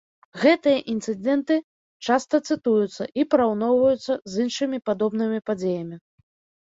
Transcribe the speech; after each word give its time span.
Гэтыя 0.43 0.77
інцыдэнты 0.93 1.57
часта 2.09 2.35
цытуюцца 2.47 3.03
і 3.21 3.29
параўноўваюцца 3.35 4.13
з 4.33 4.49
іншымі 4.49 4.77
падобнымі 4.89 5.39
падзеямі. 5.51 5.97